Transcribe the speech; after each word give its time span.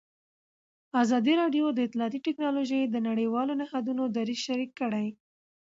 ازادي 1.01 1.33
راډیو 1.41 1.65
د 1.73 1.79
اطلاعاتی 1.87 2.19
تکنالوژي 2.27 2.79
د 2.87 2.95
نړیوالو 3.09 3.53
نهادونو 3.61 4.03
دریځ 4.15 4.39
شریک 4.45 4.71
کړی. 4.81 5.07